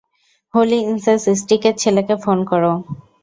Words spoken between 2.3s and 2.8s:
কর।